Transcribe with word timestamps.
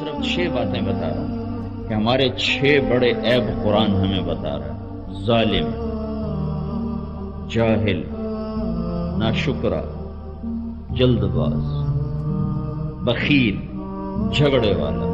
صرف 0.00 0.24
چھ 0.24 0.48
باتیں 0.54 0.80
بتا 0.80 1.08
رہا 1.08 1.20
ہوں 1.20 1.88
کہ 1.88 1.94
ہمارے 1.94 2.28
چھ 2.28 2.78
بڑے 2.90 3.10
عیب 3.10 3.64
قرآن 3.64 3.90
ہمیں 3.90 4.20
بتا 4.20 4.58
رہا 4.58 4.66
ہے۔ 4.66 5.24
ظالم، 5.24 5.66
جاہل، 7.48 8.02
ناشکرا 9.18 9.82
جلد 10.90 11.22
باز 11.22 11.66
بخیل، 13.02 13.56
جھگڑے 14.32 14.74
والا۔ 14.74 15.06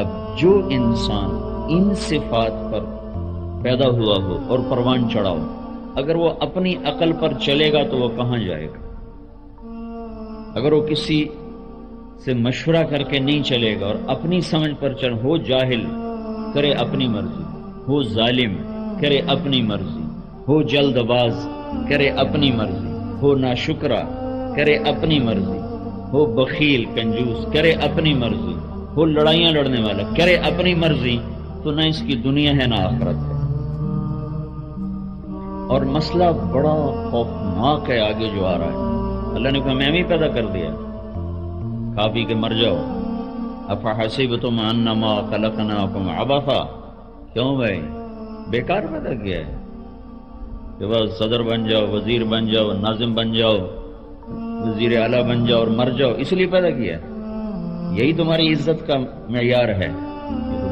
اب 0.00 0.38
جو 0.38 0.66
انسان 0.70 1.30
ان 1.68 1.94
صفات 1.94 2.72
پر 2.72 2.80
پیدا 3.62 3.88
ہوا 3.88 4.16
ہو 4.16 4.38
اور 4.48 4.58
پروان 4.68 5.08
چڑھا 5.08 5.30
ہو، 5.30 5.46
اگر 5.96 6.16
وہ 6.16 6.30
اپنی 6.40 6.74
عقل 6.76 7.12
پر 7.12 7.32
چلے 7.32 7.72
گا 7.72 7.82
تو 7.90 7.96
وہ 7.96 8.08
کہاں 8.16 8.38
جائے 8.38 8.66
گا؟ 8.66 8.84
اگر 10.54 10.72
وہ 10.72 10.86
کسی 10.86 11.24
سے 12.24 12.34
مشورہ 12.34 12.82
کر 12.90 13.02
کے 13.02 13.18
نہیں 13.18 13.42
چلے 13.42 13.80
گا 13.80 13.86
اور 13.86 13.94
اپنی 14.06 14.40
سمجھ 14.40 14.72
پر 14.80 14.92
چل 14.92 15.12
ہو 15.12 15.36
جاہل، 15.36 15.86
کرے 16.54 16.72
اپنی 16.72 17.08
مرضی۔ 17.08 17.42
ہو 17.88 18.02
ظالم، 18.02 18.56
کرے 19.00 19.20
اپنی 19.26 19.62
مرضی۔ 19.62 20.02
ہو 20.48 20.62
جلد 20.62 20.96
باز، 20.96 21.48
کرے 21.88 22.08
اپنی 22.08 22.50
مرضی۔ 22.50 22.88
ہو 23.22 23.34
ناشکرا، 23.34 24.02
کرے 24.56 24.76
اپنی 24.76 25.18
مرضی۔ 25.18 25.58
ہو 26.12 26.44
بخیل، 26.44 26.84
کنجوس، 26.84 27.52
کرے 27.52 27.72
اپنی 27.72 28.14
مرضی۔ 28.14 28.54
ہو 28.96 29.04
لڑائیاں 29.04 29.52
لڑنے 29.52 29.80
والا، 29.80 30.02
کرے 30.16 30.36
اپنی 30.36 30.74
مرضی۔ 30.74 31.18
تو 31.62 31.70
نہ 31.70 31.82
اس 31.82 32.00
کی 32.00 32.14
دنیا 32.14 32.50
ہے، 32.50 32.66
نہ 32.66 32.74
آخرت 32.74 33.14
ہے۔ 33.14 33.34
اور 35.68 35.82
مسئلہ 35.82 36.24
بڑا 36.52 37.08
خوفناک 37.10 37.90
ہے 37.90 38.00
آگے 38.00 38.28
جو 38.36 38.46
آ 38.46 38.58
رہا 38.58 38.64
ہے۔ 38.64 39.04
اللہ 39.34 39.48
نے 39.48 39.60
کہا، 39.60 39.72
میں 39.72 39.90
بھی 39.90 40.02
پیدا 40.02 40.28
کر 40.28 40.46
دیا۔ 40.46 40.93
کھا 41.94 42.06
پی 42.06 42.24
کے 42.24 42.34
مر 42.34 42.50
جاؤ۔ 42.50 42.76
افا 43.68 44.06
حسیب 44.06 44.36
تم 44.36 44.60
انما 44.60 45.20
خلقنا 45.30 45.86
کم 45.94 46.10
ابافا 46.18 46.64
کیوں 47.32 47.56
بھائی؟ 47.56 47.80
بیکار 48.50 48.80
پیدا 48.90 49.14
کیا 49.14 49.38
ہے۔ 49.38 49.56
کہ 50.78 50.86
بس 50.86 51.18
صدر 51.18 51.42
بن 51.42 51.68
جاؤ، 51.68 51.86
وزیر 51.92 52.24
بن 52.24 52.46
جاؤ، 52.46 52.72
ناظم 52.72 53.14
بن 53.14 53.32
جاؤ، 53.32 53.56
وزیر 54.68 55.02
اعلیٰ 55.02 55.22
بن 55.22 55.46
جاؤ 55.46 55.58
اور 55.58 55.66
مر 55.66 55.90
جاؤ، 55.90 56.10
اس 56.16 56.32
لیے 56.32 56.46
پیدا 56.46 56.70
کیا۔ 56.70 56.98
یہی 57.92 58.12
تمہاری 58.12 58.52
عزت 58.52 58.86
کا 58.86 58.94
معیار 59.28 59.68
ہے۔ 59.68 59.88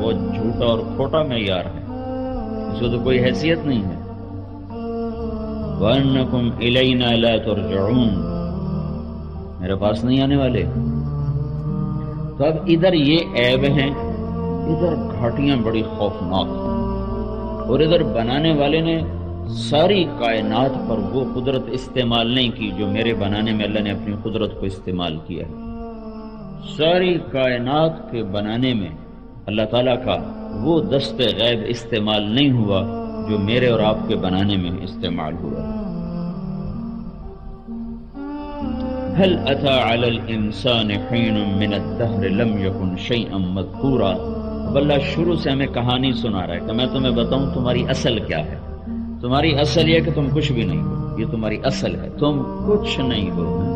وہ 0.01 0.13
جھوٹا 0.13 0.67
اور 0.67 0.79
کھوٹا 0.79 1.23
معیار 1.23 1.65
ہے۔ 1.65 1.81
اس 2.73 2.81
کو 2.81 2.89
تو 2.89 3.01
کوئی 3.05 3.25
حیثیت 3.25 3.59
نہیں 3.65 3.85
ہے۔ 3.85 4.03
وَأَنَّكُمْ 5.81 6.53
إِلَيْنَا 6.59 7.11
لَا 7.11 7.37
تُرْجَعُونَ۔ 7.37 8.11
میرے 9.61 9.75
پاس 9.75 10.05
نہیں 10.05 10.23
آنے 10.23 10.37
والے۔ 10.37 10.65
تو 12.39 12.45
اب 12.45 12.55
ادھر 12.67 12.93
یہ 12.93 13.19
عیب 13.19 13.65
ہیں، 13.65 13.91
ادھر 14.67 14.95
گھاٹیاں 15.19 15.57
بڑی 15.57 15.83
خوفناک 15.83 16.47
ہیں۔ 16.47 16.83
اور 17.69 17.81
ادھر 17.81 18.03
بنانے 18.03 18.55
والے 18.55 18.81
نے 18.81 19.01
ساری 19.49 20.05
کائنات 20.05 20.89
پر 20.89 20.99
وہ 20.99 21.25
قدرت 21.35 21.63
استعمال 21.67 22.35
نہیں 22.35 22.51
کی 22.51 22.71
جو 22.79 22.87
میرے 22.87 23.15
بنانے 23.15 23.53
میں 23.53 23.65
اللہ 23.65 23.81
نے 23.81 23.91
اپنی 23.91 24.17
قدرت 24.23 24.61
کو 24.61 24.67
استعمال 24.67 25.19
کیا 25.27 25.47
ہے۔ 25.47 25.53
ساری 26.77 27.19
کائنات 27.33 28.11
کے 28.11 28.23
بنانے 28.23 28.75
میں 28.75 28.89
اللہ 29.47 29.63
تعالیٰ 29.63 30.05
کا 30.05 30.17
وہ 30.65 30.81
دست 30.81 31.21
غیب 31.21 31.59
استعمال 31.67 32.23
نہیں 32.23 32.51
ہوا 32.51 32.81
جو 33.31 33.39
میرے 33.39 33.69
اور 33.69 33.81
آپ 33.81 34.09
کے 34.09 34.17
بنانے 34.17 34.57
میں 34.57 34.71
استعمال 34.83 35.35
ہوا۔ 35.43 35.92
هل 39.19 39.39
اتى 39.47 39.69
على 39.69 40.09
الانسان 40.09 40.91
حين 40.91 41.35
من 41.35 41.75
الدهر 41.75 42.29
لم 42.29 42.59
يكن 42.59 42.97
شيئا 42.97 43.37
مذكورا؟ 43.37 44.09
اب 44.69 44.77
اللہ 44.77 44.93
شروع 45.15 45.37
سے 45.37 45.51
ہمیں 45.51 45.67
کہانی 45.67 46.13
سنا 46.13 46.47
رہا 46.47 46.55
ہے 46.55 46.61
کہ 46.67 46.73
میں 46.73 46.87
تمہیں 46.87 47.11
بتاؤں 47.11 47.55
تمہاری 47.55 47.85
اصل 47.89 48.19
کیا 48.19 48.39
ہے۔ 48.39 48.59
تمہاری 49.21 49.61
اصل 49.61 49.89
یہ 49.89 50.01
کہ 50.01 50.11
تم 50.11 50.27
کچھ 50.35 50.53
بھی 50.53 50.65
نہیں 50.65 50.83
ہو۔ 50.83 51.21
یہ 51.21 51.27
تمہاری 51.31 51.59
اصل 51.65 51.95
ہے۔ 51.95 52.09
تم 52.19 52.43
کچھ 52.69 53.01
نہیں 53.01 53.31
ہو۔ 53.31 53.69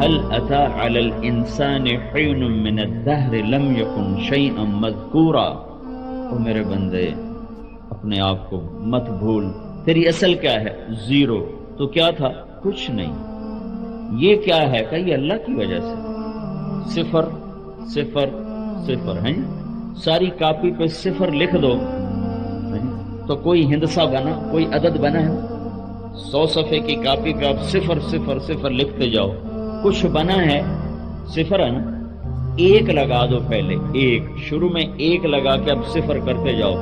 هل 0.00 0.18
اتى 0.30 0.86
على 0.86 1.10
الانسان 1.10 1.86
حين 1.86 2.62
من 2.62 2.78
الدهر 2.78 3.46
لم 3.48 3.76
يكن 3.76 4.20
شيئا 4.28 4.62
مذكورا؟ 4.62 5.48
او 6.30 6.38
میرے 6.38 6.62
بندے، 6.62 7.10
اپنے 7.90 8.20
آپ 8.20 8.50
کو 8.50 8.60
مت 8.80 9.10
بھول۔ 9.10 9.44
تیری 9.84 10.08
اصل 10.08 10.34
کیا 10.34 10.60
ہے؟ 10.60 10.86
زیرو۔ 11.08 11.46
تو 11.78 11.86
کیا 11.86 12.10
تھا؟ 12.10 12.30
کچھ 12.62 12.90
نہیں۔ 12.90 13.12
یہ 14.18 14.36
کیا 14.36 14.72
ہے 14.72 14.84
کہ 14.90 14.96
یہ 14.96 15.14
اللہ 15.14 15.34
کی 15.46 15.54
وجہ 15.54 15.80
سے۔ 15.80 16.12
صفر 16.90 17.24
صفر 17.86 18.28
صفر، 18.86 19.26
ہیں۔ 19.26 19.62
ساری 19.96 20.26
کاپی 20.26 20.70
پہ 20.70 20.86
صفر 20.86 21.30
لکھ 21.30 21.56
دو۔ 21.56 21.74
تو 23.26 23.36
کوئی 23.36 23.66
ہندسہ 23.66 24.00
بنا، 24.00 24.48
کوئی 24.50 24.64
عدد 24.64 24.96
بنا 25.00 25.22
ہے۔ 25.22 25.32
سو 26.18 26.46
صفحے 26.46 26.78
کی 26.78 26.94
کاپی 26.94 27.34
پہ 27.34 27.44
آپ 27.44 27.62
صفر 27.62 28.00
صفر 28.00 28.38
صفر 28.38 28.70
لکھتے 28.70 29.10
جاؤ۔ 29.10 29.28
کچھ 29.82 30.06
بنا 30.06 30.34
ہے۔ 30.34 30.60
صفر 31.26 31.60
ہے 31.60 31.70
نا 31.70 32.06
ایک 32.56 32.82
لگا 32.82 33.26
دو 33.26 33.38
پہلے۔ 33.48 33.74
ایک۔ 33.74 34.22
شروع 34.36 34.68
میں 34.68 34.84
ایک 34.96 35.24
لگا 35.24 35.56
کے 35.56 35.70
اب 35.70 35.86
صفر 35.86 36.18
کرتے 36.18 36.52
جاؤ۔ 36.52 36.74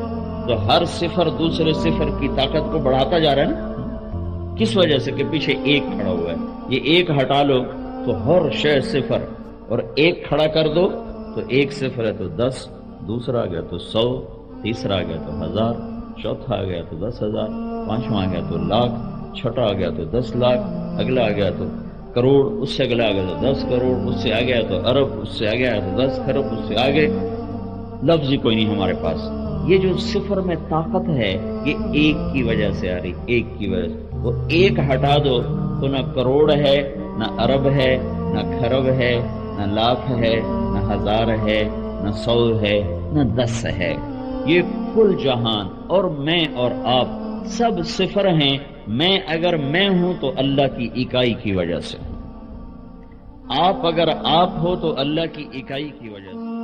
تو 0.48 0.66
ہر 0.66 0.84
صفر 0.84 1.28
دوسرے 1.28 1.72
صفر 1.72 2.20
کی 2.20 2.28
طاقت 2.36 2.72
کو 2.72 2.78
بڑھاتا 2.78 3.18
جا 3.18 3.34
رہا 3.34 3.42
ہے۔ 3.42 3.47
نا 3.47 3.69
کس 4.56 4.77
وجہ 4.77 4.99
سے 4.99 5.12
کہ 5.12 5.25
پیچھے 5.31 5.55
ایک 5.65 5.83
کھڑا 5.97 6.11
ہوا 6.11 6.31
ہے؟ 6.31 6.37
یہ 6.69 6.81
ایک 6.83 7.11
ہٹا 7.11 7.43
لو 7.43 7.62
تو 8.05 8.11
ہر 8.27 8.50
شے 8.50 8.81
صفر، 8.81 9.25
اور 9.69 9.78
ایک 9.94 10.25
کھڑا 10.28 10.47
کر 10.47 10.69
دو 10.69 10.88
تو 11.34 11.41
ایک 11.49 11.72
صفر 11.72 12.05
ہے 12.05 12.12
تو 12.12 12.28
دس، 12.28 12.69
دوسرا 13.09 13.43
آ 13.43 13.47
گیا 13.47 13.60
تو 13.60 13.78
سو، 13.78 14.21
تیسرا 14.62 14.97
آ 14.97 15.03
گیا 15.03 15.16
تو 15.27 15.44
ہزار، 15.44 15.75
چوتھا 16.22 16.55
آ 16.56 16.65
گیا 16.65 16.83
تو 16.91 16.97
دس 16.97 17.22
ہزار، 17.22 17.49
پانچواں 17.89 18.27
آ 18.27 18.33
گیا 18.33 18.41
تو 18.50 18.56
لاکھ، 18.56 18.93
چھٹا 19.37 19.62
آ 19.62 19.72
گیا 19.72 19.91
تو 19.91 20.05
دس 20.05 20.37
لاکھ، 20.37 20.60
اگلا 21.00 21.25
آ 21.25 21.31
گیا 21.31 21.50
تو 21.59 21.65
کروڑ، 22.15 22.62
اس 22.62 22.71
سے 22.71 22.83
اگلا 22.83 23.09
آ 23.09 23.12
گیا 23.12 23.25
تو 23.28 23.53
دس 23.53 23.65
کروڑ، 23.69 24.09
اس 24.09 24.22
سے 24.22 24.33
آ 24.34 24.41
گیا 24.41 24.60
تو 24.69 24.87
ارب، 24.89 25.21
اس 25.22 25.28
سے 25.28 25.49
آ 25.49 25.55
گیا 25.55 25.78
تو 25.81 26.03
دس 26.03 26.21
خرب 26.27 26.44
اس 26.53 26.69
سے 26.69 26.77
آگے۔ 26.77 27.06
لفظ 28.03 28.31
ہی 28.31 28.37
کوئی 28.37 28.56
نہیں 28.56 28.75
ہمارے 28.75 28.94
پاس۔ 29.03 29.21
یہ 29.69 29.78
جو 29.78 29.97
صفر 29.97 30.41
میں 30.41 30.56
طاقت 30.69 31.09
ہے، 31.09 31.60
یہ 31.65 31.75
ایک 31.93 32.16
کی 32.33 32.43
وجہ 32.43 32.71
سے 32.71 32.93
آ 32.93 32.99
رہی، 33.03 33.12
ایک 33.27 33.47
کی 33.59 33.69
وجہ 33.69 33.89
سے۔ 33.89 34.09
وہ 34.22 34.32
ایک 34.48 34.78
ہٹا 34.78 35.16
دو 35.25 35.42
تو 35.81 35.86
نہ 35.86 36.12
کروڑ 36.14 36.53
ہے، 36.53 36.94
نہ 37.19 37.25
ارب 37.41 37.70
ہے، 37.70 37.97
نہ 38.34 38.60
خرب 38.60 38.86
ہے، 38.86 39.20
نہ 39.58 39.72
لاکھ 39.72 40.10
ہے، 40.10 40.36
نہ 40.47 40.92
ہزار 40.92 41.28
ہے، 41.28 41.69
نہ 42.03 42.10
سو 42.10 42.60
ہے، 42.60 42.98
نہ 43.12 43.22
دس 43.22 43.64
ہے۔ 43.64 43.94
یہ 44.47 44.62
کل 44.94 45.16
جہان 45.22 45.66
اور 45.86 46.04
میں 46.04 46.44
اور 46.54 46.70
آپ 46.84 47.06
سب 47.47 47.70
صفر 47.84 48.28
ہیں۔ 48.28 48.59
میں 48.88 49.19
اگر 49.26 49.56
میں 49.56 49.88
ہوں 49.88 50.12
تو 50.20 50.32
اللہ 50.36 50.78
کی 50.78 50.88
اکائی 50.97 51.34
کی 51.34 51.53
وجہ 51.53 51.80
سے۔ 51.80 51.98
آپ 53.60 53.86
اگر 53.86 54.09
آپ 54.25 54.50
ہو 54.59 54.76
تو 54.76 54.94
اللہ 54.97 55.26
کی 55.32 55.44
اکائی 55.54 55.88
کی 55.88 56.09
وجہ 56.09 56.32
سے۔ 56.32 56.59